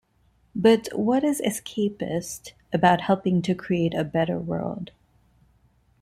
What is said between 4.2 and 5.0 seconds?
world?